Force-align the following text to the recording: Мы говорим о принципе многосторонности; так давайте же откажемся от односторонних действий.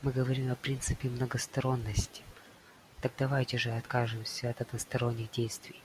Мы 0.00 0.12
говорим 0.12 0.50
о 0.50 0.54
принципе 0.56 1.10
многосторонности; 1.10 2.22
так 3.02 3.12
давайте 3.18 3.58
же 3.58 3.70
откажемся 3.76 4.48
от 4.48 4.62
односторонних 4.62 5.30
действий. 5.30 5.78